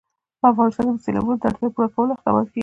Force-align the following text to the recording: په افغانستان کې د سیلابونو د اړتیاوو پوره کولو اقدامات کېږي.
په 0.39 0.45
افغانستان 0.51 0.85
کې 0.87 0.97
د 0.97 1.03
سیلابونو 1.05 1.37
د 1.39 1.43
اړتیاوو 1.49 1.73
پوره 1.75 1.89
کولو 1.95 2.15
اقدامات 2.15 2.45
کېږي. 2.51 2.59